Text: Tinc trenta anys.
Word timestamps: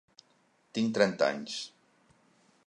Tinc 0.77 0.95
trenta 0.99 1.29
anys. 1.35 1.61